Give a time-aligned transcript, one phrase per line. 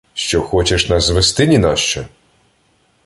[0.13, 2.05] Що хочеш нас звести нінащо?